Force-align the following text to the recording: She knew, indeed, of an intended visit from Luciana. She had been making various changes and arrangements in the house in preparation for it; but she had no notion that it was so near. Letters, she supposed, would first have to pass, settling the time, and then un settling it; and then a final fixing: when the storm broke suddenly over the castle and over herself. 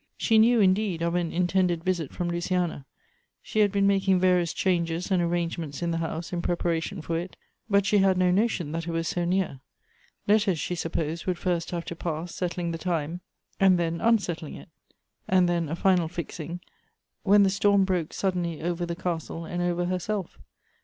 She 0.17 0.39
knew, 0.39 0.59
indeed, 0.59 1.03
of 1.03 1.13
an 1.13 1.31
intended 1.31 1.83
visit 1.83 2.11
from 2.11 2.27
Luciana. 2.27 2.87
She 3.43 3.59
had 3.59 3.71
been 3.71 3.85
making 3.85 4.19
various 4.19 4.51
changes 4.51 5.11
and 5.11 5.21
arrangements 5.21 5.83
in 5.83 5.91
the 5.91 5.99
house 5.99 6.33
in 6.33 6.41
preparation 6.41 7.03
for 7.03 7.19
it; 7.19 7.35
but 7.69 7.85
she 7.85 7.99
had 7.99 8.17
no 8.17 8.31
notion 8.31 8.71
that 8.71 8.87
it 8.87 8.91
was 8.91 9.07
so 9.07 9.25
near. 9.25 9.59
Letters, 10.27 10.57
she 10.57 10.73
supposed, 10.73 11.27
would 11.27 11.37
first 11.37 11.69
have 11.69 11.85
to 11.85 11.95
pass, 11.95 12.33
settling 12.33 12.71
the 12.71 12.79
time, 12.79 13.21
and 13.59 13.77
then 13.77 14.01
un 14.01 14.17
settling 14.17 14.55
it; 14.55 14.69
and 15.27 15.47
then 15.47 15.69
a 15.69 15.75
final 15.75 16.07
fixing: 16.07 16.61
when 17.21 17.43
the 17.43 17.51
storm 17.51 17.85
broke 17.85 18.11
suddenly 18.11 18.59
over 18.59 18.87
the 18.87 18.95
castle 18.95 19.45
and 19.45 19.61
over 19.61 19.85
herself. 19.85 20.39